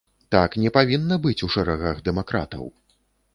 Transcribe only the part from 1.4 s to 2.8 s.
у шэрагах дэмакратаў!